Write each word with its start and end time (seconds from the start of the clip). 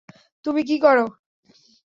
তুমি 0.45 0.61
কি 0.63 0.75
করো? 0.79 1.05